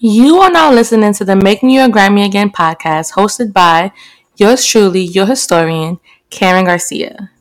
You 0.00 0.36
are 0.36 0.50
now 0.50 0.72
listening 0.72 1.12
to 1.14 1.24
the 1.24 1.34
Make 1.34 1.64
New 1.64 1.76
York 1.76 1.90
Grimey 1.90 2.24
Again 2.24 2.50
podcast 2.50 3.14
hosted 3.14 3.52
by 3.52 3.90
yours 4.36 4.64
truly, 4.64 5.02
your 5.02 5.26
historian, 5.26 5.98
Karen 6.30 6.66
Garcia. 6.66 7.32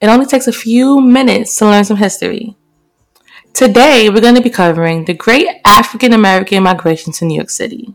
It 0.00 0.06
only 0.06 0.24
takes 0.24 0.48
a 0.48 0.52
few 0.52 1.02
minutes 1.02 1.54
to 1.58 1.66
learn 1.66 1.84
some 1.84 1.98
history. 1.98 2.56
Today, 3.52 4.08
we're 4.08 4.22
going 4.22 4.36
to 4.36 4.40
be 4.40 4.48
covering 4.48 5.04
the 5.04 5.12
great 5.12 5.48
African 5.66 6.14
American 6.14 6.62
migration 6.62 7.12
to 7.12 7.26
New 7.26 7.34
York 7.34 7.50
City. 7.50 7.94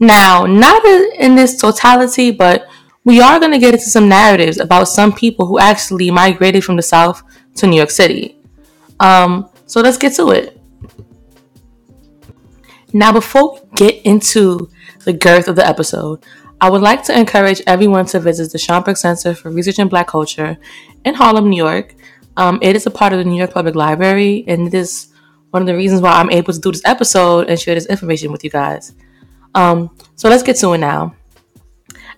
Now, 0.00 0.46
not 0.46 0.82
in 0.86 1.34
this 1.34 1.60
totality, 1.60 2.30
but 2.30 2.66
we 3.04 3.20
are 3.20 3.38
going 3.38 3.52
to 3.52 3.58
get 3.58 3.74
into 3.74 3.90
some 3.90 4.08
narratives 4.08 4.58
about 4.58 4.84
some 4.84 5.12
people 5.12 5.44
who 5.44 5.58
actually 5.58 6.10
migrated 6.10 6.64
from 6.64 6.76
the 6.76 6.82
South 6.82 7.22
to 7.56 7.66
New 7.66 7.76
York 7.76 7.90
City. 7.90 8.40
Um, 8.98 9.50
so 9.66 9.82
let's 9.82 9.98
get 9.98 10.14
to 10.14 10.30
it. 10.30 10.57
Now, 12.92 13.12
before 13.12 13.54
we 13.54 13.60
get 13.76 14.02
into 14.04 14.70
the 15.04 15.12
girth 15.12 15.48
of 15.48 15.56
the 15.56 15.66
episode, 15.66 16.24
I 16.60 16.70
would 16.70 16.80
like 16.80 17.04
to 17.04 17.18
encourage 17.18 17.62
everyone 17.66 18.06
to 18.06 18.18
visit 18.20 18.50
the 18.50 18.58
Schomburg 18.58 18.96
Center 18.96 19.34
for 19.34 19.50
Research 19.50 19.78
in 19.78 19.88
Black 19.88 20.08
Culture 20.08 20.58
in 21.04 21.14
Harlem, 21.14 21.50
New 21.50 21.56
York. 21.56 21.94
Um, 22.36 22.58
it 22.62 22.74
is 22.76 22.86
a 22.86 22.90
part 22.90 23.12
of 23.12 23.18
the 23.18 23.24
New 23.24 23.36
York 23.36 23.52
Public 23.52 23.74
Library, 23.74 24.44
and 24.48 24.66
it 24.66 24.74
is 24.74 25.08
one 25.50 25.62
of 25.62 25.66
the 25.66 25.76
reasons 25.76 26.00
why 26.00 26.12
I'm 26.12 26.30
able 26.30 26.52
to 26.52 26.58
do 26.58 26.72
this 26.72 26.82
episode 26.84 27.48
and 27.48 27.60
share 27.60 27.74
this 27.74 27.86
information 27.86 28.32
with 28.32 28.42
you 28.42 28.50
guys. 28.50 28.94
Um, 29.54 29.96
so 30.16 30.28
let's 30.28 30.42
get 30.42 30.56
to 30.56 30.72
it 30.72 30.78
now. 30.78 31.14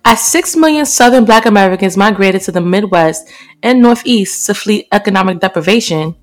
As 0.03 0.25
6 0.27 0.55
million 0.55 0.85
Southern 0.85 1.25
Black 1.25 1.45
Americans 1.45 1.95
migrated 1.95 2.41
to 2.43 2.51
the 2.51 2.61
Midwest 2.61 3.29
and 3.61 3.81
Northeast 3.81 4.47
to 4.47 4.53
flee 4.53 4.87
economic 4.91 5.39
deprivation, 5.39 6.15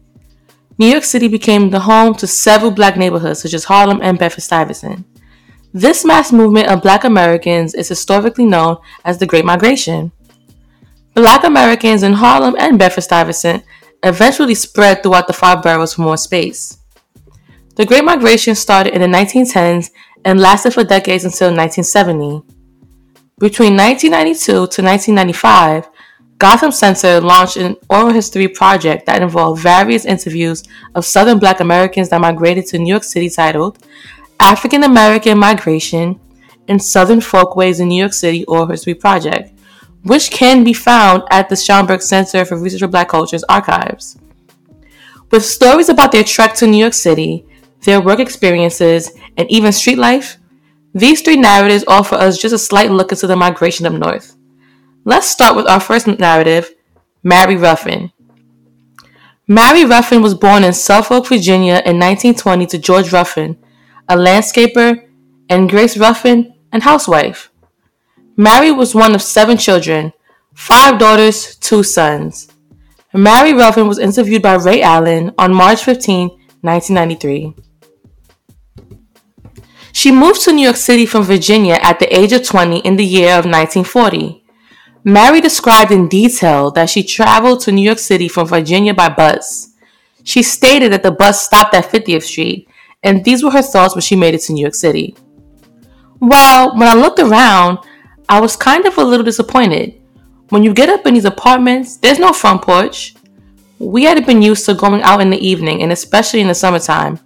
New 0.78 0.86
York 0.86 1.02
City 1.02 1.26
became 1.26 1.70
the 1.70 1.80
home 1.80 2.14
to 2.14 2.26
several 2.26 2.70
black 2.70 2.96
neighborhoods 2.96 3.42
such 3.42 3.52
as 3.52 3.64
Harlem 3.64 4.00
and 4.00 4.16
Bedford 4.16 4.42
Stuyvesant. 4.42 5.04
This 5.74 6.04
mass 6.04 6.32
movement 6.32 6.68
of 6.68 6.82
black 6.82 7.02
Americans 7.02 7.74
is 7.74 7.88
historically 7.88 8.46
known 8.46 8.76
as 9.04 9.18
the 9.18 9.26
Great 9.26 9.44
Migration. 9.44 10.12
Black 11.14 11.42
Americans 11.42 12.04
in 12.04 12.12
Harlem 12.12 12.54
and 12.60 12.78
Bedford 12.78 13.02
Stuyvesant 13.02 13.64
eventually 14.04 14.54
spread 14.54 15.02
throughout 15.02 15.26
the 15.26 15.32
five 15.32 15.62
boroughs 15.62 15.94
for 15.94 16.02
more 16.02 16.16
space. 16.16 16.78
The 17.74 17.84
Great 17.84 18.04
Migration 18.04 18.54
started 18.54 18.94
in 18.94 19.00
the 19.00 19.08
1910s 19.08 19.90
and 20.24 20.40
lasted 20.40 20.74
for 20.74 20.84
decades 20.84 21.24
until 21.24 21.48
1970. 21.48 22.42
Between 23.40 23.76
1992 23.76 24.44
to 24.46 24.82
1995, 24.82 25.88
Gotham 26.38 26.70
Center 26.70 27.20
launched 27.20 27.56
an 27.56 27.76
oral 27.90 28.12
history 28.12 28.46
project 28.46 29.06
that 29.06 29.22
involved 29.22 29.60
various 29.60 30.04
interviews 30.04 30.62
of 30.94 31.04
Southern 31.04 31.40
Black 31.40 31.58
Americans 31.58 32.10
that 32.10 32.20
migrated 32.20 32.64
to 32.66 32.78
New 32.78 32.88
York 32.88 33.02
City 33.02 33.28
titled 33.28 33.78
African 34.38 34.84
American 34.84 35.36
Migration 35.36 36.20
and 36.68 36.80
Southern 36.80 37.20
Folkways 37.20 37.80
in 37.80 37.88
New 37.88 37.98
York 37.98 38.12
City 38.12 38.44
Oral 38.44 38.68
History 38.68 38.94
Project, 38.94 39.52
which 40.04 40.30
can 40.30 40.62
be 40.62 40.72
found 40.72 41.24
at 41.30 41.48
the 41.48 41.56
Schomburg 41.56 42.02
Center 42.02 42.44
for 42.44 42.56
Research 42.56 42.82
of 42.82 42.92
Black 42.92 43.08
Cultures 43.08 43.42
archives. 43.48 44.16
With 45.32 45.44
stories 45.44 45.88
about 45.88 46.12
their 46.12 46.22
trek 46.22 46.54
to 46.54 46.68
New 46.68 46.78
York 46.78 46.94
City, 46.94 47.46
their 47.82 48.00
work 48.00 48.20
experiences, 48.20 49.10
and 49.36 49.50
even 49.50 49.72
street 49.72 49.98
life, 49.98 50.38
these 50.94 51.20
three 51.20 51.36
narratives 51.36 51.84
offer 51.88 52.14
us 52.14 52.38
just 52.38 52.54
a 52.54 52.58
slight 52.58 52.92
look 52.92 53.10
into 53.10 53.26
the 53.26 53.34
migration 53.34 53.86
up 53.86 53.92
north. 53.92 54.37
Let's 55.08 55.26
start 55.26 55.56
with 55.56 55.66
our 55.66 55.80
first 55.80 56.06
narrative 56.06 56.70
Mary 57.22 57.56
Ruffin. 57.56 58.12
Mary 59.46 59.86
Ruffin 59.86 60.20
was 60.20 60.34
born 60.34 60.64
in 60.64 60.74
Suffolk, 60.74 61.26
Virginia 61.28 61.80
in 61.86 61.98
1920 61.98 62.66
to 62.66 62.76
George 62.76 63.10
Ruffin, 63.10 63.56
a 64.06 64.16
landscaper, 64.16 65.08
and 65.48 65.70
Grace 65.70 65.96
Ruffin, 65.96 66.52
and 66.70 66.82
housewife. 66.82 67.50
Mary 68.36 68.70
was 68.70 68.94
one 68.94 69.14
of 69.14 69.22
seven 69.22 69.56
children, 69.56 70.12
five 70.52 70.98
daughters, 70.98 71.56
two 71.56 71.82
sons. 71.82 72.52
Mary 73.14 73.54
Ruffin 73.54 73.88
was 73.88 73.98
interviewed 73.98 74.42
by 74.42 74.56
Ray 74.56 74.82
Allen 74.82 75.32
on 75.38 75.54
March 75.54 75.84
15, 75.84 76.28
1993. 76.60 77.54
She 79.90 80.12
moved 80.12 80.42
to 80.42 80.52
New 80.52 80.64
York 80.64 80.76
City 80.76 81.06
from 81.06 81.22
Virginia 81.22 81.78
at 81.80 81.98
the 81.98 82.14
age 82.14 82.34
of 82.34 82.46
20 82.46 82.80
in 82.80 82.96
the 82.96 83.06
year 83.06 83.30
of 83.30 83.46
1940. 83.46 84.37
Mary 85.04 85.40
described 85.40 85.92
in 85.92 86.08
detail 86.08 86.70
that 86.72 86.90
she 86.90 87.02
traveled 87.02 87.60
to 87.60 87.72
New 87.72 87.82
York 87.82 87.98
City 87.98 88.28
from 88.28 88.46
Virginia 88.46 88.92
by 88.92 89.08
bus. 89.08 89.74
She 90.24 90.42
stated 90.42 90.92
that 90.92 91.02
the 91.02 91.10
bus 91.10 91.44
stopped 91.44 91.74
at 91.74 91.90
50th 91.90 92.24
Street, 92.24 92.68
and 93.02 93.24
these 93.24 93.42
were 93.42 93.50
her 93.50 93.62
thoughts 93.62 93.94
when 93.94 94.02
she 94.02 94.16
made 94.16 94.34
it 94.34 94.42
to 94.42 94.52
New 94.52 94.62
York 94.62 94.74
City. 94.74 95.16
Well, 96.20 96.76
when 96.76 96.88
I 96.88 96.94
looked 96.94 97.20
around, 97.20 97.78
I 98.28 98.40
was 98.40 98.56
kind 98.56 98.84
of 98.86 98.98
a 98.98 99.04
little 99.04 99.24
disappointed. 99.24 100.00
When 100.48 100.62
you 100.62 100.74
get 100.74 100.88
up 100.88 101.06
in 101.06 101.14
these 101.14 101.24
apartments, 101.24 101.96
there's 101.96 102.18
no 102.18 102.32
front 102.32 102.62
porch. 102.62 103.14
We 103.78 104.02
had 104.02 104.26
been 104.26 104.42
used 104.42 104.66
to 104.66 104.74
going 104.74 105.02
out 105.02 105.20
in 105.20 105.30
the 105.30 105.38
evening, 105.38 105.82
and 105.82 105.92
especially 105.92 106.40
in 106.40 106.48
the 106.48 106.54
summertime. 106.54 107.20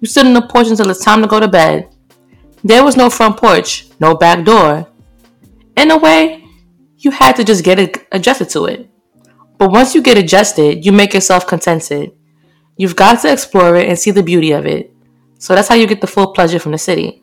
You 0.00 0.06
stood 0.06 0.26
on 0.26 0.34
the 0.34 0.42
porch 0.42 0.68
until 0.68 0.90
it's 0.90 1.04
time 1.04 1.22
to 1.22 1.28
go 1.28 1.40
to 1.40 1.48
bed. 1.48 1.88
There 2.62 2.84
was 2.84 2.96
no 2.96 3.10
front 3.10 3.36
porch, 3.36 3.88
no 3.98 4.14
back 4.14 4.44
door. 4.44 4.86
In 5.76 5.90
a 5.90 5.98
way, 5.98 6.45
you 6.98 7.10
had 7.10 7.36
to 7.36 7.44
just 7.44 7.64
get 7.64 8.04
adjusted 8.12 8.48
to 8.50 8.66
it. 8.66 8.88
But 9.58 9.70
once 9.70 9.94
you 9.94 10.02
get 10.02 10.18
adjusted, 10.18 10.84
you 10.84 10.92
make 10.92 11.14
yourself 11.14 11.46
contented. 11.46 12.12
You've 12.76 12.96
got 12.96 13.22
to 13.22 13.32
explore 13.32 13.76
it 13.76 13.88
and 13.88 13.98
see 13.98 14.10
the 14.10 14.22
beauty 14.22 14.52
of 14.52 14.66
it. 14.66 14.92
So 15.38 15.54
that's 15.54 15.68
how 15.68 15.74
you 15.74 15.86
get 15.86 16.00
the 16.00 16.06
full 16.06 16.32
pleasure 16.32 16.58
from 16.58 16.72
the 16.72 16.78
city. 16.78 17.22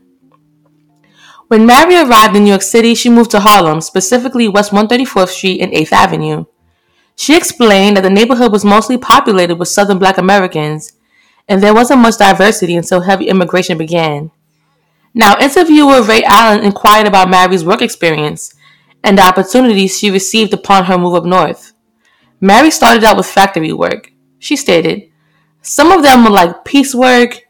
When 1.48 1.66
Mary 1.66 1.96
arrived 1.98 2.36
in 2.36 2.44
New 2.44 2.50
York 2.50 2.62
City, 2.62 2.96
she 2.96 3.10
moved 3.10 3.32
to 3.32 3.40
Harlem, 3.40 3.82
specifically 3.82 4.48
West 4.48 4.72
134th 4.72 5.30
Street 5.30 5.62
and 5.62 5.72
8th 5.74 5.92
Avenue. 5.92 6.46
She 7.16 7.38
explained 7.38 7.98
that 7.98 8.02
the 8.02 8.10
neighborhood 8.10 8.52
was 8.52 8.66
mostly 8.66 8.98
populated 8.98 9.56
with 9.56 9.68
Southern 9.68 10.00
Black 10.00 10.18
Americans, 10.18 10.94
and 11.48 11.62
there 11.62 11.74
wasn't 11.74 12.02
much 12.02 12.18
diversity 12.18 12.76
until 12.76 13.02
heavy 13.02 13.28
immigration 13.28 13.78
began. 13.78 14.32
Now, 15.14 15.38
interviewer 15.40 16.02
Ray 16.02 16.24
Allen 16.24 16.64
inquired 16.64 17.06
about 17.06 17.30
Mary's 17.30 17.64
work 17.64 17.84
experience, 17.84 18.56
and 19.04 19.18
the 19.18 19.22
opportunities 19.22 19.98
she 19.98 20.10
received 20.10 20.54
upon 20.54 20.86
her 20.86 20.98
move 20.98 21.16
up 21.16 21.26
north. 21.26 21.74
Mary 22.40 22.72
started 22.72 23.04
out 23.04 23.18
with 23.18 23.26
factory 23.26 23.74
work. 23.74 24.12
She 24.40 24.56
stated, 24.56 25.10
Some 25.62 25.92
of 25.92 26.04
them 26.04 26.24
were 26.24 26.30
like 26.30 26.66
piecework, 26.66 27.42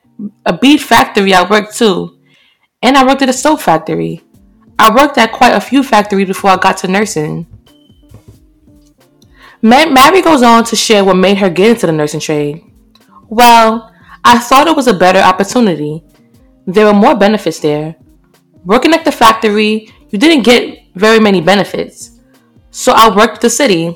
a 0.45 0.57
bead 0.57 0.81
factory 0.81 1.33
I 1.33 1.47
worked 1.49 1.75
too, 1.75 2.19
and 2.81 2.97
I 2.97 3.05
worked 3.05 3.21
at 3.21 3.29
a 3.29 3.33
soap 3.33 3.61
factory. 3.61 4.21
I 4.77 4.93
worked 4.93 5.17
at 5.17 5.31
quite 5.31 5.53
a 5.53 5.61
few 5.61 5.83
factories 5.83 6.27
before 6.27 6.51
I 6.51 6.57
got 6.57 6.77
to 6.77 6.87
nursing. 6.87 7.47
Mary 9.61 10.21
goes 10.21 10.43
on 10.43 10.65
to 10.65 10.75
share 10.75 11.05
what 11.05 11.15
made 11.15 11.37
her 11.37 11.49
get 11.49 11.71
into 11.71 11.87
the 11.87 11.93
nursing 11.93 12.19
trade. 12.19 12.61
Well, 13.29 13.93
I 14.25 14.37
thought 14.39 14.67
it 14.67 14.75
was 14.75 14.87
a 14.87 14.93
better 14.93 15.19
opportunity. 15.19 16.03
There 16.67 16.85
were 16.85 16.93
more 16.93 17.15
benefits 17.15 17.59
there. 17.59 17.95
Working 18.65 18.93
at 18.93 19.05
the 19.05 19.11
factory, 19.11 19.89
you 20.09 20.19
didn't 20.19 20.43
get 20.43 20.82
very 20.95 21.19
many 21.19 21.41
benefits. 21.41 22.19
So 22.71 22.93
I 22.93 23.15
worked 23.15 23.33
with 23.33 23.41
the 23.41 23.49
city. 23.49 23.95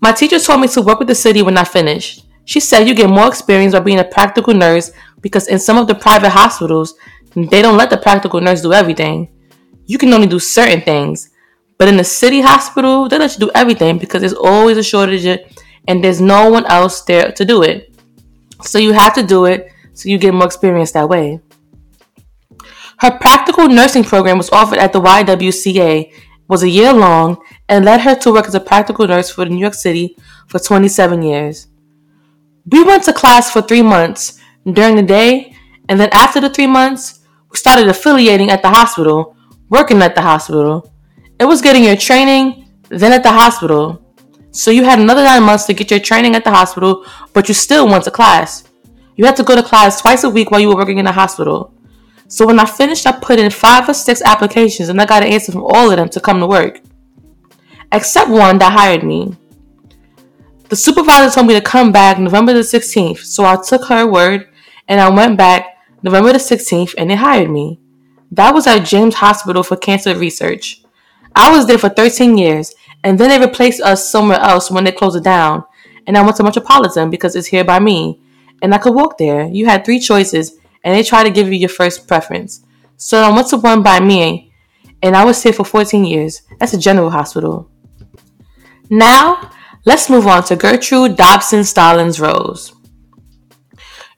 My 0.00 0.12
teacher 0.12 0.38
told 0.38 0.60
me 0.60 0.68
to 0.68 0.82
work 0.82 0.98
with 0.98 1.08
the 1.08 1.14
city 1.14 1.42
when 1.42 1.58
I 1.58 1.64
finished. 1.64 2.26
She 2.44 2.60
said 2.60 2.88
you 2.88 2.94
get 2.94 3.10
more 3.10 3.28
experience 3.28 3.74
by 3.74 3.80
being 3.80 3.98
a 3.98 4.04
practical 4.04 4.54
nurse 4.54 4.90
because 5.20 5.48
in 5.48 5.58
some 5.58 5.76
of 5.76 5.86
the 5.86 5.94
private 5.94 6.30
hospitals, 6.30 6.94
they 7.34 7.62
don't 7.62 7.76
let 7.76 7.90
the 7.90 7.96
practical 7.96 8.40
nurse 8.40 8.62
do 8.62 8.72
everything. 8.72 9.28
You 9.86 9.98
can 9.98 10.12
only 10.12 10.26
do 10.26 10.38
certain 10.38 10.80
things. 10.80 11.30
But 11.78 11.88
in 11.88 11.96
the 11.96 12.04
city 12.04 12.40
hospital, 12.40 13.08
they 13.08 13.18
let 13.18 13.32
you 13.34 13.46
do 13.46 13.50
everything 13.54 13.98
because 13.98 14.20
there's 14.20 14.34
always 14.34 14.76
a 14.76 14.82
shortage 14.82 15.40
and 15.88 16.04
there's 16.04 16.20
no 16.20 16.50
one 16.50 16.66
else 16.66 17.02
there 17.02 17.32
to 17.32 17.44
do 17.44 17.62
it. 17.62 17.94
So 18.62 18.78
you 18.78 18.92
have 18.92 19.14
to 19.14 19.22
do 19.22 19.46
it 19.46 19.72
so 19.94 20.08
you 20.08 20.18
get 20.18 20.34
more 20.34 20.46
experience 20.46 20.92
that 20.92 21.08
way. 21.08 21.40
Her 23.00 23.10
practical 23.10 23.66
nursing 23.66 24.04
program 24.04 24.36
was 24.36 24.50
offered 24.50 24.78
at 24.78 24.92
the 24.92 25.00
YWCA, 25.00 26.12
was 26.48 26.62
a 26.62 26.68
year 26.68 26.92
long, 26.92 27.38
and 27.66 27.84
led 27.84 28.02
her 28.02 28.14
to 28.16 28.32
work 28.32 28.46
as 28.46 28.54
a 28.54 28.60
practical 28.60 29.08
nurse 29.08 29.30
for 29.30 29.46
New 29.46 29.58
York 29.58 29.72
City 29.72 30.18
for 30.48 30.58
27 30.58 31.22
years. 31.22 31.68
We 32.70 32.84
went 32.84 33.04
to 33.04 33.14
class 33.14 33.50
for 33.50 33.62
three 33.62 33.80
months 33.80 34.38
during 34.70 34.96
the 34.96 35.02
day, 35.02 35.56
and 35.88 35.98
then 35.98 36.10
after 36.12 36.40
the 36.40 36.50
three 36.50 36.66
months, 36.66 37.20
we 37.50 37.56
started 37.56 37.88
affiliating 37.88 38.50
at 38.50 38.60
the 38.60 38.68
hospital, 38.68 39.34
working 39.70 40.02
at 40.02 40.14
the 40.14 40.20
hospital. 40.20 40.92
It 41.38 41.46
was 41.46 41.62
getting 41.62 41.84
your 41.84 41.96
training, 41.96 42.68
then 42.90 43.12
at 43.14 43.22
the 43.22 43.32
hospital. 43.32 44.14
So 44.50 44.70
you 44.70 44.84
had 44.84 44.98
another 44.98 45.24
nine 45.24 45.44
months 45.44 45.64
to 45.66 45.72
get 45.72 45.90
your 45.90 46.00
training 46.00 46.34
at 46.36 46.44
the 46.44 46.50
hospital, 46.50 47.06
but 47.32 47.48
you 47.48 47.54
still 47.54 47.88
went 47.88 48.04
to 48.04 48.10
class. 48.10 48.64
You 49.16 49.24
had 49.24 49.36
to 49.36 49.42
go 49.42 49.56
to 49.56 49.62
class 49.62 50.02
twice 50.02 50.22
a 50.22 50.28
week 50.28 50.50
while 50.50 50.60
you 50.60 50.68
were 50.68 50.76
working 50.76 50.98
in 50.98 51.06
the 51.06 51.12
hospital. 51.12 51.72
So 52.30 52.46
when 52.46 52.60
I 52.60 52.64
finished, 52.64 53.06
I 53.08 53.12
put 53.12 53.40
in 53.40 53.50
five 53.50 53.88
or 53.88 53.92
six 53.92 54.22
applications 54.22 54.88
and 54.88 55.00
I 55.00 55.04
got 55.04 55.24
an 55.24 55.32
answer 55.32 55.50
from 55.50 55.64
all 55.64 55.90
of 55.90 55.96
them 55.96 56.08
to 56.10 56.20
come 56.20 56.38
to 56.38 56.46
work. 56.46 56.80
Except 57.90 58.30
one 58.30 58.58
that 58.58 58.72
hired 58.72 59.02
me. 59.02 59.36
The 60.68 60.76
supervisor 60.76 61.34
told 61.34 61.48
me 61.48 61.54
to 61.54 61.60
come 61.60 61.90
back 61.90 62.20
November 62.20 62.52
the 62.52 62.60
16th, 62.60 63.18
so 63.18 63.44
I 63.44 63.60
took 63.60 63.86
her 63.86 64.06
word 64.06 64.48
and 64.86 65.00
I 65.00 65.10
went 65.10 65.36
back 65.36 65.76
November 66.02 66.32
the 66.32 66.38
16th, 66.38 66.94
and 66.96 67.10
they 67.10 67.16
hired 67.16 67.50
me. 67.50 67.78
That 68.30 68.54
was 68.54 68.66
at 68.66 68.86
James 68.86 69.16
Hospital 69.16 69.62
for 69.62 69.76
Cancer 69.76 70.16
Research. 70.16 70.82
I 71.34 71.50
was 71.54 71.66
there 71.66 71.78
for 71.78 71.88
13 71.88 72.38
years, 72.38 72.74
and 73.02 73.18
then 73.18 73.28
they 73.28 73.44
replaced 73.44 73.82
us 73.82 74.08
somewhere 74.08 74.38
else 74.38 74.70
when 74.70 74.84
they 74.84 74.92
closed 74.92 75.16
it 75.16 75.24
down. 75.24 75.64
And 76.06 76.16
I 76.16 76.22
went 76.22 76.36
to 76.36 76.42
Metropolitan 76.42 77.10
because 77.10 77.36
it's 77.36 77.48
here 77.48 77.64
by 77.64 77.80
me, 77.80 78.20
and 78.62 78.74
I 78.74 78.78
could 78.78 78.94
walk 78.94 79.18
there. 79.18 79.46
You 79.46 79.66
had 79.66 79.84
three 79.84 80.00
choices, 80.00 80.56
and 80.84 80.94
they 80.94 81.02
try 81.02 81.22
to 81.22 81.30
give 81.30 81.48
you 81.48 81.58
your 81.58 81.68
first 81.68 82.06
preference. 82.08 82.64
So 82.96 83.18
I 83.22 83.30
went 83.30 83.48
to 83.48 83.56
one 83.56 83.82
by 83.82 84.00
me, 84.00 84.52
and 85.02 85.16
I 85.16 85.24
was 85.24 85.42
here 85.42 85.52
for 85.52 85.64
14 85.64 86.04
years. 86.04 86.42
That's 86.58 86.74
a 86.74 86.78
general 86.78 87.10
hospital. 87.10 87.70
Now, 88.90 89.50
let's 89.84 90.10
move 90.10 90.26
on 90.26 90.44
to 90.44 90.56
Gertrude 90.56 91.16
Dobson 91.16 91.64
Stallings 91.64 92.20
Rose. 92.20 92.74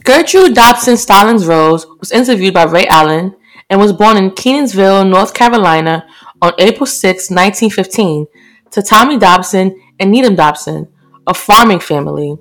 Gertrude 0.04 0.54
Dobson 0.54 0.96
Stallings 0.96 1.46
Rose 1.46 1.86
was 2.00 2.10
interviewed 2.10 2.54
by 2.54 2.64
Ray 2.64 2.86
Allen 2.86 3.36
and 3.70 3.80
was 3.80 3.92
born 3.92 4.16
in 4.16 4.30
Kenansville, 4.30 5.08
North 5.08 5.32
Carolina 5.32 6.06
on 6.40 6.52
April 6.58 6.86
6, 6.86 7.30
1915, 7.30 8.26
to 8.72 8.82
Tommy 8.82 9.16
Dobson 9.16 9.80
and 10.00 10.10
Needham 10.10 10.34
Dobson, 10.34 10.88
a 11.26 11.34
farming 11.34 11.78
family. 11.78 12.36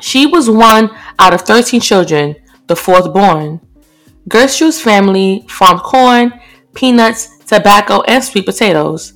She 0.00 0.26
was 0.26 0.50
one 0.50 0.90
out 1.18 1.32
of 1.32 1.40
13 1.42 1.80
children, 1.80 2.36
the 2.66 2.76
fourth 2.76 3.12
born. 3.12 3.60
Gertrude's 4.28 4.80
family 4.80 5.44
farmed 5.48 5.82
corn, 5.82 6.32
peanuts, 6.74 7.38
tobacco, 7.46 8.02
and 8.02 8.22
sweet 8.22 8.46
potatoes. 8.46 9.12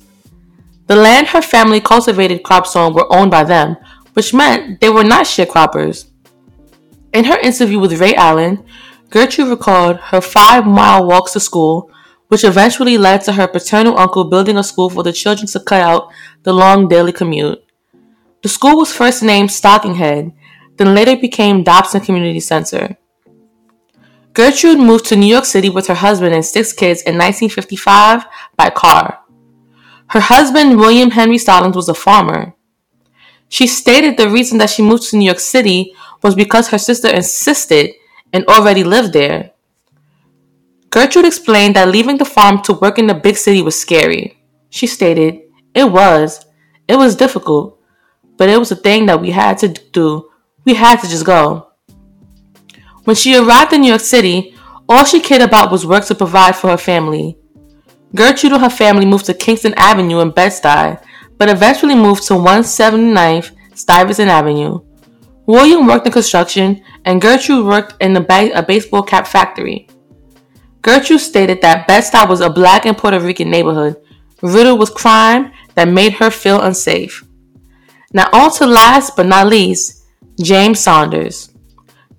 The 0.87 0.95
land 0.95 1.27
her 1.27 1.41
family 1.41 1.79
cultivated 1.79 2.43
crops 2.43 2.75
on 2.75 2.93
were 2.93 3.11
owned 3.11 3.31
by 3.31 3.43
them, 3.43 3.77
which 4.13 4.33
meant 4.33 4.79
they 4.81 4.89
were 4.89 5.03
not 5.03 5.25
sharecroppers. 5.25 6.05
In 7.13 7.25
her 7.25 7.39
interview 7.39 7.79
with 7.79 7.99
Ray 7.99 8.15
Allen, 8.15 8.63
Gertrude 9.09 9.49
recalled 9.49 9.97
her 9.97 10.21
five 10.21 10.65
mile 10.65 11.05
walks 11.05 11.33
to 11.33 11.39
school, 11.39 11.91
which 12.29 12.45
eventually 12.45 12.97
led 12.97 13.21
to 13.23 13.33
her 13.33 13.47
paternal 13.47 13.97
uncle 13.97 14.23
building 14.23 14.57
a 14.57 14.63
school 14.63 14.89
for 14.89 15.03
the 15.03 15.11
children 15.11 15.47
to 15.47 15.59
cut 15.59 15.81
out 15.81 16.11
the 16.43 16.53
long 16.53 16.87
daily 16.87 17.11
commute. 17.11 17.61
The 18.41 18.49
school 18.49 18.77
was 18.77 18.93
first 18.93 19.21
named 19.21 19.49
Stockinghead, 19.49 20.33
then 20.77 20.95
later 20.95 21.17
became 21.17 21.63
Dobson 21.63 22.01
Community 22.01 22.39
Center. 22.39 22.97
Gertrude 24.33 24.79
moved 24.79 25.05
to 25.05 25.15
New 25.15 25.27
York 25.27 25.45
City 25.45 25.69
with 25.69 25.87
her 25.87 25.95
husband 25.95 26.33
and 26.33 26.45
six 26.45 26.71
kids 26.71 27.01
in 27.01 27.15
1955 27.15 28.25
by 28.55 28.69
car. 28.69 29.19
Her 30.07 30.21
husband, 30.21 30.77
William 30.77 31.11
Henry 31.11 31.37
Stallings, 31.37 31.75
was 31.75 31.89
a 31.89 31.93
farmer. 31.93 32.53
She 33.49 33.67
stated 33.67 34.15
the 34.15 34.29
reason 34.29 34.57
that 34.59 34.69
she 34.69 34.81
moved 34.81 35.09
to 35.09 35.17
New 35.17 35.25
York 35.25 35.39
City 35.39 35.93
was 36.21 36.35
because 36.35 36.69
her 36.69 36.77
sister 36.77 37.09
insisted 37.09 37.91
and 38.31 38.45
already 38.45 38.83
lived 38.83 39.11
there. 39.11 39.51
Gertrude 40.89 41.25
explained 41.25 41.75
that 41.75 41.89
leaving 41.89 42.17
the 42.17 42.25
farm 42.25 42.61
to 42.63 42.73
work 42.73 42.99
in 42.99 43.07
the 43.07 43.13
big 43.13 43.37
city 43.37 43.61
was 43.61 43.79
scary. 43.79 44.37
She 44.69 44.87
stated, 44.87 45.41
It 45.73 45.91
was. 45.91 46.45
It 46.87 46.95
was 46.95 47.15
difficult. 47.15 47.79
But 48.37 48.49
it 48.49 48.57
was 48.57 48.71
a 48.71 48.75
thing 48.75 49.05
that 49.07 49.21
we 49.21 49.31
had 49.31 49.57
to 49.59 49.69
do. 49.69 50.29
We 50.65 50.73
had 50.73 51.01
to 51.01 51.07
just 51.09 51.25
go. 51.25 51.70
When 53.03 53.15
she 53.15 53.35
arrived 53.35 53.73
in 53.73 53.81
New 53.81 53.87
York 53.87 54.01
City, 54.01 54.55
all 54.87 55.05
she 55.05 55.19
cared 55.19 55.41
about 55.41 55.71
was 55.71 55.85
work 55.85 56.05
to 56.05 56.15
provide 56.15 56.55
for 56.55 56.69
her 56.69 56.77
family. 56.77 57.37
Gertrude 58.13 58.53
and 58.53 58.61
her 58.61 58.69
family 58.69 59.05
moved 59.05 59.25
to 59.25 59.33
Kingston 59.33 59.73
Avenue 59.75 60.19
in 60.19 60.31
Bed-Stuy, 60.31 61.01
but 61.37 61.49
eventually 61.49 61.95
moved 61.95 62.27
to 62.27 62.33
179th 62.33 63.51
Stuyvesant 63.73 64.29
Avenue. 64.29 64.79
William 65.47 65.87
worked 65.87 66.05
in 66.05 66.11
construction, 66.11 66.83
and 67.05 67.21
Gertrude 67.21 67.65
worked 67.65 67.95
in 68.01 68.13
ba- 68.13 68.51
a 68.53 68.61
baseball 68.61 69.01
cap 69.01 69.25
factory. 69.25 69.87
Gertrude 70.81 71.21
stated 71.21 71.61
that 71.61 71.87
Bed-Stuy 71.87 72.27
was 72.27 72.41
a 72.41 72.49
black 72.49 72.85
and 72.85 72.97
Puerto 72.97 73.19
Rican 73.19 73.49
neighborhood, 73.49 73.95
riddled 74.41 74.79
with 74.79 74.93
crime 74.93 75.51
that 75.75 75.87
made 75.87 76.13
her 76.13 76.29
feel 76.29 76.61
unsafe. 76.61 77.23
Now, 78.13 78.27
on 78.33 78.51
to 78.55 78.65
last 78.65 79.15
but 79.15 79.25
not 79.25 79.47
least, 79.47 80.03
James 80.41 80.79
Saunders. 80.79 81.50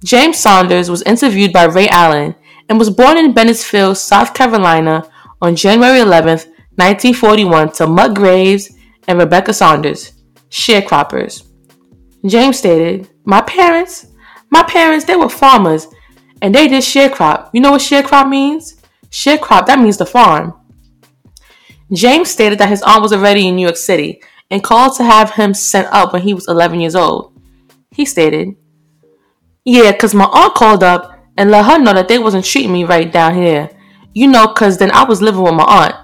James 0.05 0.39
Saunders 0.39 0.91
was 0.91 1.03
interviewed 1.03 1.53
by 1.53 1.65
Ray 1.65 1.89
Allen 1.89 2.35
and 2.69 2.79
was 2.79 2.91
born 2.91 3.17
in 3.17 3.33
Bennettsville, 3.33 3.97
South 3.97 4.35
Carolina 4.35 5.09
on 5.41 5.55
January 5.55 6.01
11, 6.01 6.39
1941, 6.77 7.73
to 7.73 7.87
Mutt 7.87 8.15
Graves 8.15 8.73
and 9.07 9.19
Rebecca 9.19 9.53
Saunders, 9.53 10.13
sharecroppers. 10.51 11.47
James 12.27 12.59
stated, 12.59 13.11
My 13.25 13.41
parents, 13.43 14.07
my 14.51 14.63
parents, 14.65 15.05
they 15.05 15.17
were 15.17 15.29
farmers 15.29 15.87
and 16.41 16.55
they 16.55 16.67
did 16.67 16.83
sharecrop. 16.83 17.51
You 17.53 17.61
know 17.61 17.73
what 17.73 17.81
sharecrop 17.81 18.29
means? 18.29 18.81
Sharecrop, 19.11 19.67
that 19.67 19.79
means 19.79 19.99
the 19.99 20.07
farm. 20.07 20.55
James 21.93 22.31
stated 22.31 22.59
that 22.59 22.71
his 22.71 22.83
aunt 22.83 23.03
was 23.03 23.13
already 23.13 23.47
in 23.47 23.57
New 23.57 23.63
York 23.63 23.77
City 23.77 24.23
and 24.51 24.65
called 24.65 24.97
to 24.97 25.05
have 25.05 25.33
him 25.33 25.55
sent 25.55 25.89
up 25.93 26.13
when 26.13 26.23
he 26.23 26.35
was 26.35 26.49
11 26.49 26.81
years 26.81 26.97
old. 26.97 27.39
He 27.91 28.05
stated, 28.05 28.57
Yeah, 29.65 29.93
because 29.93 30.15
my 30.15 30.25
aunt 30.25 30.55
called 30.55 30.83
up 30.83 31.19
and 31.37 31.51
let 31.51 31.65
her 31.65 31.79
know 31.79 31.95
that 31.95 32.09
they 32.09 32.19
wasn't 32.19 32.45
treating 32.45 32.73
me 32.73 32.85
right 32.85 33.11
down 33.11 33.35
here. 33.35 33.71
You 34.15 34.27
know, 34.27 34.49
because 34.49 34.79
then 34.79 34.91
I 34.91 35.05
was 35.05 35.23
living 35.23 35.43
with 35.43 35.55
my 35.55 35.65
aunt. 35.65 35.95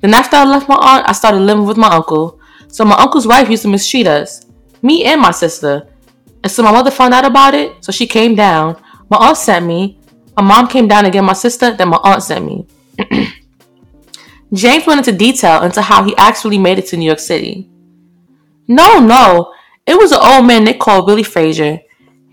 Then 0.00 0.14
after 0.14 0.36
I 0.36 0.44
left 0.44 0.68
my 0.68 0.76
aunt, 0.76 1.08
I 1.08 1.12
started 1.12 1.40
living 1.40 1.66
with 1.66 1.76
my 1.76 1.88
uncle. 1.88 2.40
So 2.68 2.84
my 2.84 2.96
uncle's 2.96 3.26
wife 3.26 3.50
used 3.50 3.62
to 3.62 3.68
mistreat 3.68 4.06
us 4.06 4.46
me 4.82 5.04
and 5.04 5.20
my 5.20 5.30
sister. 5.32 5.88
And 6.42 6.50
so 6.50 6.62
my 6.62 6.70
mother 6.70 6.90
found 6.90 7.12
out 7.12 7.24
about 7.24 7.54
it, 7.54 7.84
so 7.84 7.90
she 7.90 8.06
came 8.06 8.34
down. 8.34 8.80
My 9.10 9.16
aunt 9.18 9.36
sent 9.36 9.66
me. 9.66 9.98
My 10.36 10.42
mom 10.42 10.68
came 10.68 10.86
down 10.86 11.04
to 11.04 11.10
get 11.10 11.24
my 11.24 11.32
sister, 11.32 11.72
then 11.72 11.88
my 11.88 11.98
aunt 12.04 12.22
sent 12.22 12.44
me. 12.44 12.66
James 14.52 14.86
went 14.86 14.98
into 14.98 15.12
detail 15.12 15.62
into 15.62 15.82
how 15.82 16.04
he 16.04 16.14
actually 16.16 16.58
made 16.58 16.78
it 16.78 16.86
to 16.88 16.96
New 16.96 17.06
York 17.06 17.18
City. 17.18 17.68
No, 18.68 19.00
no, 19.00 19.52
it 19.86 19.96
was 19.96 20.12
an 20.12 20.20
old 20.22 20.46
man 20.46 20.64
they 20.64 20.74
called 20.74 21.06
Billy 21.06 21.22
Frazier. 21.22 21.80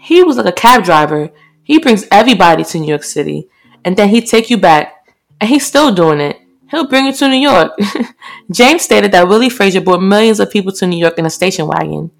He 0.04 0.22
was 0.22 0.36
like 0.36 0.46
a 0.46 0.52
cab 0.52 0.84
driver. 0.84 1.32
He 1.64 1.80
brings 1.80 2.06
everybody 2.12 2.66
to 2.66 2.78
New 2.78 2.90
York 2.90 3.04
City, 3.04 3.48
and 3.86 3.96
then 3.96 4.10
he'd 4.10 4.28
take 4.28 4.50
you 4.50 4.58
back, 4.58 5.08
and 5.40 5.50
he's 5.50 5.66
still 5.66 5.96
doing 5.96 6.20
it. 6.20 6.42
He'll 6.70 6.90
bring 6.90 7.06
you 7.06 7.14
to 7.14 7.30
New 7.30 7.38
York. 7.38 7.72
James 8.52 8.82
stated 8.82 9.14
that 9.14 9.30
Willie 9.30 9.50
Frazier 9.50 9.80
brought 9.80 10.02
millions 10.02 10.42
of 10.42 10.52
people 10.52 10.74
to 10.74 10.88
New 10.88 10.98
York 10.98 11.18
in 11.18 11.26
a 11.26 11.30
station 11.30 11.68
wagon. 11.68 12.12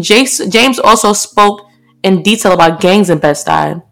James 0.00 0.78
also 0.78 1.12
spoke 1.12 1.68
in 2.02 2.22
detail 2.22 2.52
about 2.52 2.80
gangs 2.80 3.10
in 3.10 3.18
Bed-Stuy. 3.18 3.82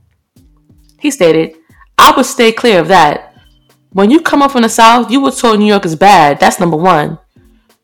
He 0.98 1.10
stated, 1.10 1.56
I 1.98 2.14
would 2.16 2.24
stay 2.24 2.50
clear 2.50 2.80
of 2.80 2.88
that. 2.88 3.34
When 3.90 4.10
you 4.10 4.20
come 4.20 4.40
up 4.40 4.52
from 4.52 4.62
the 4.62 4.70
South, 4.70 5.10
you 5.10 5.20
were 5.20 5.32
told 5.32 5.58
New 5.58 5.66
York 5.66 5.84
is 5.84 5.96
bad. 5.96 6.40
That's 6.40 6.58
number 6.58 6.78
one. 6.78 7.18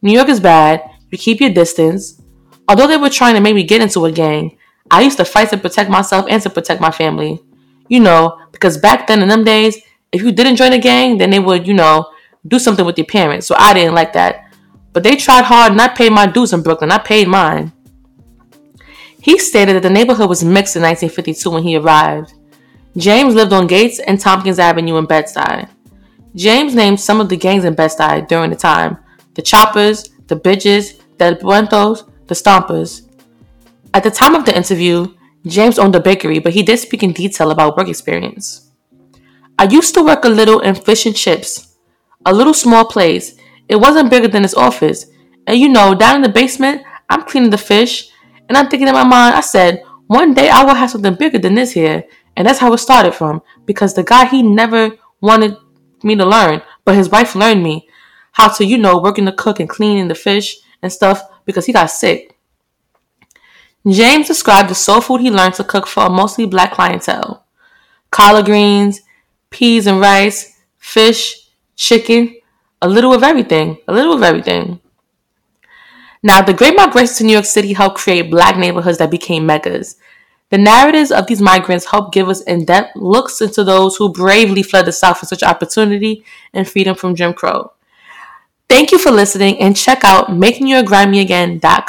New 0.01 0.13
York 0.13 0.31
is 0.31 0.41
bad. 0.41 0.83
You 1.11 1.19
keep 1.19 1.41
your 1.41 1.51
distance. 1.51 2.23
Although 2.67 2.87
they 2.87 2.97
were 2.97 3.11
trying 3.11 3.35
to 3.35 3.41
make 3.41 3.55
me 3.55 3.65
get 3.65 3.83
into 3.83 4.07
a 4.07 4.13
gang, 4.13 4.58
I 4.91 5.03
used 5.03 5.19
to 5.19 5.25
fight 5.25 5.51
to 5.51 5.59
protect 5.59 5.91
myself 5.91 6.27
and 6.29 6.43
to 6.43 6.51
protect 6.51 6.81
my 6.81 6.91
family. 6.91 7.43
You 7.89 8.01
know, 8.01 8.39
because 8.53 8.77
back 8.79 9.07
then 9.07 9.23
in 9.23 9.29
them 9.29 9.45
days, 9.45 9.79
if 10.13 10.23
you 10.23 10.33
didn't 10.33 10.57
join 10.57 10.73
a 10.73 10.79
gang, 10.79 11.19
then 11.19 11.31
they 11.31 11.39
would, 11.39 11.67
you 11.67 11.75
know, 11.75 12.11
do 12.47 12.59
something 12.59 12.85
with 12.85 12.99
your 12.99 13.07
parents. 13.07 13.47
So 13.47 13.55
I 13.59 13.75
didn't 13.75 13.95
like 13.95 14.13
that. 14.15 14.53
But 14.93 15.03
they 15.03 15.17
tried 15.17 15.45
hard 15.45 15.73
and 15.73 15.81
I 15.81 15.89
paid 15.89 16.13
my 16.13 16.27
dues 16.27 16.53
in 16.53 16.63
Brooklyn. 16.63 16.91
I 16.91 16.99
paid 16.99 17.29
mine. 17.29 17.73
He 19.21 19.39
stated 19.39 19.75
that 19.75 19.83
the 19.83 19.91
neighborhood 19.91 20.29
was 20.29 20.45
mixed 20.45 20.77
in 20.77 20.83
1952 20.83 21.51
when 21.51 21.63
he 21.63 21.77
arrived. 21.77 22.35
James 22.97 23.35
lived 23.35 23.53
on 23.53 23.67
Gates 23.67 24.01
and 24.01 24.19
Tompkins 24.19 24.59
Avenue 24.59 24.97
in 24.97 25.07
Bed-Stuy. 25.07 25.69
James 26.35 26.75
named 26.75 27.01
some 27.01 27.21
of 27.21 27.29
the 27.29 27.37
gangs 27.37 27.65
in 27.65 27.75
Bed-Stuy 27.75 28.27
during 28.29 28.51
the 28.51 28.57
time 28.57 28.99
the 29.35 29.43
Choppers, 29.43 30.11
the 30.27 30.37
Bishops, 30.37 30.95
the 31.19 31.39
Buentos, 31.41 32.11
the 32.27 32.35
Stompers. 32.35 33.08
At 33.95 34.03
the 34.03 34.11
time 34.11 34.35
of 34.35 34.45
the 34.45 34.57
interview, 34.57 35.15
James 35.47 35.79
owned 35.79 35.95
a 35.95 36.01
bakery, 36.01 36.39
but 36.39 36.53
he 36.53 36.63
did 36.63 36.79
speak 36.79 37.03
in 37.03 37.13
detail 37.13 37.51
about 37.51 37.77
work 37.77 37.89
experience. 37.89 38.71
I 39.59 39.65
used 39.65 39.95
to 39.95 40.05
work 40.05 40.25
a 40.25 40.29
little 40.29 40.61
in 40.61 40.75
fish 40.75 41.07
and 41.07 41.17
chips, 41.17 41.77
a 42.25 42.33
little 42.33 42.55
small 42.55 42.85
place. 42.85 43.35
It 43.69 43.77
wasn't 43.77 44.11
bigger 44.11 44.29
than 44.29 44.43
his 44.43 44.55
office. 44.55 45.07
And 45.47 45.59
you 45.59 45.69
know, 45.69 45.95
down 45.95 46.17
in 46.17 46.23
the 46.23 46.29
basement, 46.29 46.83
I'm 47.09 47.23
cleaning 47.23 47.51
the 47.51 47.59
fish 47.59 48.11
and 48.49 48.57
I'm 48.57 48.69
thinking 48.69 48.89
in 48.89 48.95
my 48.95 49.05
mind, 49.05 49.35
I 49.35 49.41
said, 49.41 49.83
one 50.07 50.33
day 50.33 50.49
I 50.49 50.65
will 50.65 50.75
have 50.75 50.91
something 50.91 51.15
bigger 51.15 51.39
than 51.39 51.55
this 51.55 51.73
here. 51.73 52.05
And 52.37 52.47
that's 52.47 52.59
how 52.59 52.73
it 52.73 52.79
started 52.79 53.13
from. 53.13 53.43
Because 53.67 53.95
the 53.95 54.05
guy, 54.05 54.27
he 54.27 54.43
never 54.43 54.97
wanted 55.21 55.57
me 56.03 56.15
to 56.17 56.25
learn, 56.25 56.63
but 56.85 56.95
his 56.95 57.11
wife 57.11 57.35
learned 57.35 57.63
me 57.63 57.89
how 58.33 58.49
to, 58.49 58.65
you 58.65 58.79
know, 58.79 59.01
working 59.01 59.25
the 59.25 59.33
cook 59.33 59.59
and 59.59 59.69
cleaning 59.69 60.09
the 60.09 60.15
fish 60.15 60.57
and 60.83 60.93
stuff 60.93 61.23
because 61.45 61.67
he 61.67 61.73
got 61.73 61.87
sick. 61.87 62.38
James 63.87 64.27
described 64.27 64.69
the 64.69 64.75
soul 64.75 65.01
food 65.01 65.21
he 65.21 65.31
learned 65.31 65.55
to 65.55 65.65
cook 65.65 65.87
for 65.87 66.07
a 66.07 66.11
mostly 66.11 66.47
black 66.47 66.73
clientele 66.73 67.45
collard 68.11 68.47
greens, 68.47 69.03
peas 69.51 69.87
and 69.87 70.01
rice, 70.01 70.59
fish, 70.79 71.49
chicken, 71.77 72.35
a 72.81 72.89
little 72.89 73.13
of 73.13 73.23
everything, 73.23 73.77
a 73.87 73.93
little 73.93 74.15
of 74.15 74.23
everything. 74.23 74.81
Now, 76.23 76.41
the 76.43 76.55
Great 76.55 76.75
Migration 76.77 77.15
to 77.17 77.25
New 77.25 77.33
York 77.33 77.45
City 77.45 77.75
helped 77.75 77.99
create 77.99 78.31
black 78.31 78.57
neighborhoods 78.57 78.99
that 78.99 79.11
became 79.11 79.47
megas. 79.47 79.97
The 80.51 80.59
narratives 80.59 81.13
of 81.13 81.27
these 81.27 81.43
migrants 81.43 81.91
help 81.91 82.13
give 82.13 82.29
us 82.29 82.41
in 82.41 82.65
depth 82.65 82.97
looks 82.97 83.41
into 83.41 83.63
those 83.63 83.97
who 83.97 84.13
bravely 84.13 84.63
fled 84.63 84.87
the 84.87 84.93
South 84.93 85.19
for 85.19 85.27
such 85.27 85.43
opportunity 85.43 86.25
and 86.55 86.67
freedom 86.67 86.97
from 86.97 87.15
Jim 87.15 87.35
Crow. 87.35 87.73
Thank 88.69 88.91
you 88.93 88.99
for 88.99 89.11
listening 89.11 89.61
and 89.61 89.77
check 89.77 90.05
out 90.05 90.29
makenewyorkgrimeyagain.com. 90.29 91.85